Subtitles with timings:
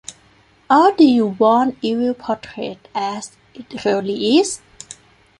[0.67, 4.59] Or do you want evil portrayed as it really is?